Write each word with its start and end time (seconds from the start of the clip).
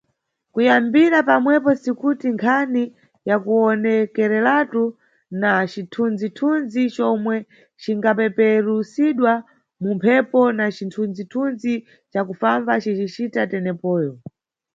Kuyambira 0.53 1.17
pamwepo 1.29 1.69
sikuti 1.83 2.25
nkhani 2.35 2.83
yakuwonekeraletu 3.29 4.83
na 5.41 5.49
cithunzi-tunzi 5.71 6.83
comwe 6.95 7.35
ingapeperusidwa 7.91 9.33
mu 9.81 9.89
mphepo 9.97 10.41
na 10.57 10.65
cithunzi-thunzi 10.75 11.73
ca 12.11 12.21
kufamba 12.27 12.73
cicita 12.83 13.41
tenepoyo. 13.51 14.11